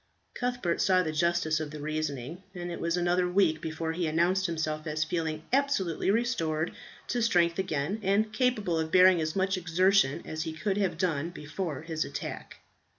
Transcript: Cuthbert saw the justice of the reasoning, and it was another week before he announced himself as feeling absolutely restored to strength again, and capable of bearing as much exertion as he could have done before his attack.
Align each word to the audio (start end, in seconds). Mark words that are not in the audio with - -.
Cuthbert 0.33 0.81
saw 0.81 1.03
the 1.03 1.11
justice 1.11 1.59
of 1.59 1.69
the 1.69 1.79
reasoning, 1.79 2.41
and 2.55 2.71
it 2.71 2.81
was 2.81 2.97
another 2.97 3.29
week 3.29 3.61
before 3.61 3.91
he 3.91 4.07
announced 4.07 4.47
himself 4.47 4.87
as 4.87 5.03
feeling 5.03 5.43
absolutely 5.53 6.09
restored 6.09 6.71
to 7.09 7.21
strength 7.21 7.59
again, 7.59 7.99
and 8.01 8.33
capable 8.33 8.79
of 8.79 8.91
bearing 8.91 9.21
as 9.21 9.35
much 9.35 9.57
exertion 9.59 10.23
as 10.25 10.41
he 10.41 10.53
could 10.53 10.77
have 10.77 10.97
done 10.97 11.29
before 11.29 11.83
his 11.83 12.03
attack. 12.03 12.57